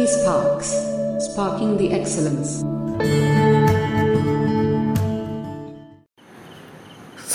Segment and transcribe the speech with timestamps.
[0.00, 0.68] eSparks,
[1.20, 2.50] sparking the excellence.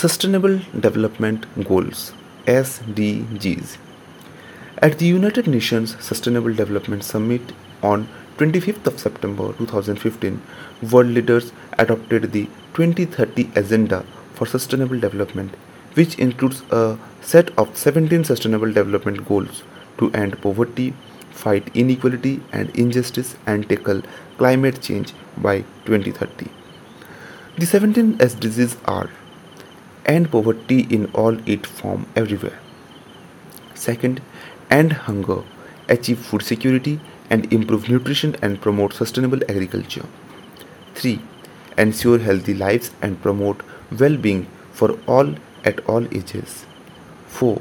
[0.02, 2.14] Sustainable Development Goals
[2.46, 3.76] SDGs.
[4.78, 7.52] At the United Nations Sustainable Development Summit
[7.82, 8.08] on
[8.38, 10.40] 25th of September 2015,
[10.90, 15.54] world leaders adopted the 2030 Agenda for Sustainable Development,
[15.92, 19.64] which includes a set of 17 sustainable development goals
[19.98, 20.94] to end poverty,
[21.42, 24.02] fight inequality and injustice, and tackle
[24.38, 26.48] climate change by 2030.
[27.58, 29.10] The 17 SDGs are
[30.06, 32.58] end poverty in all its form everywhere.
[33.74, 34.20] Second,
[34.70, 35.42] end hunger,
[35.88, 40.06] achieve food security and improve nutrition and promote sustainable agriculture.
[40.94, 41.20] 3.
[41.78, 43.62] Ensure healthy lives and promote
[43.98, 46.66] well-being for all at all ages.
[47.28, 47.60] 4.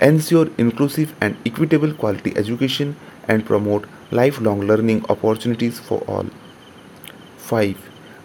[0.00, 2.96] Ensure inclusive and equitable quality education
[3.28, 6.26] and promote lifelong learning opportunities for all.
[7.36, 7.76] 5.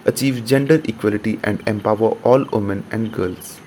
[0.05, 3.59] Achieve gender equality and empower all women and girls.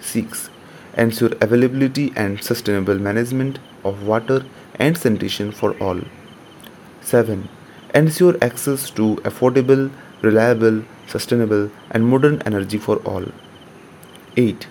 [0.00, 0.50] 6.
[0.98, 4.44] Ensure availability and sustainable management of water
[4.74, 6.00] and sanitation for all.
[7.00, 7.48] 7.
[7.94, 13.24] Ensure access to affordable, reliable, sustainable, and modern energy for all.
[14.36, 14.66] 8.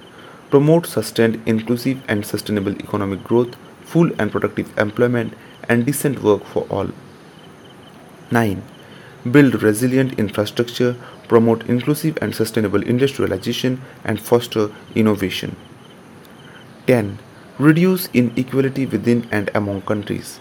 [0.50, 5.33] Promote sustained, inclusive, and sustainable economic growth, full and productive employment,
[5.67, 6.89] and decent work for all.
[8.31, 8.64] 9.
[9.31, 10.95] Build resilient infrastructure,
[11.27, 15.55] promote inclusive and sustainable industrialization, and foster innovation.
[16.88, 17.20] 10.
[17.59, 20.39] Reduce inequality within and among countries.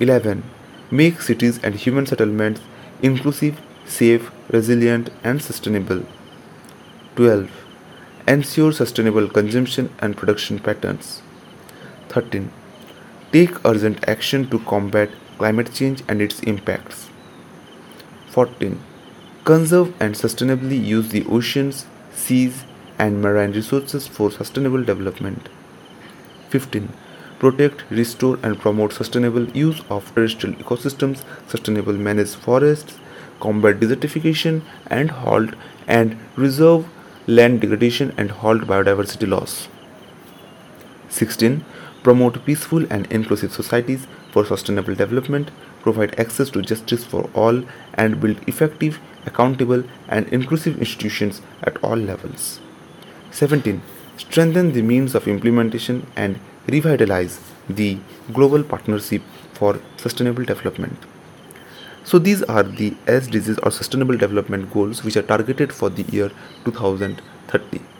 [0.00, 0.42] 11.
[0.90, 2.60] Make cities and human settlements
[3.02, 6.06] inclusive, safe, resilient, and sustainable.
[7.16, 7.63] 12.
[8.26, 11.20] Ensure sustainable consumption and production patterns.
[12.08, 12.50] 13.
[13.32, 17.10] Take urgent action to combat climate change and its impacts.
[18.30, 18.80] 14.
[19.44, 21.84] Conserve and sustainably use the oceans,
[22.14, 22.64] seas,
[22.98, 25.50] and marine resources for sustainable development.
[26.48, 26.88] 15.
[27.38, 32.96] Protect, restore, and promote sustainable use of terrestrial ecosystems, sustainable manage forests,
[33.38, 35.50] combat desertification, and halt
[35.86, 36.86] and reserve
[37.26, 39.68] land degradation and halt biodiversity loss.
[41.08, 41.64] 16.
[42.02, 47.62] Promote peaceful and inclusive societies for sustainable development, provide access to justice for all,
[47.94, 52.60] and build effective, accountable, and inclusive institutions at all levels.
[53.30, 53.80] 17.
[54.18, 57.98] Strengthen the means of implementation and revitalize the
[58.32, 60.98] global partnership for sustainable development.
[62.04, 66.30] So these are the SDGs or sustainable development goals which are targeted for the year
[66.64, 67.93] 2030.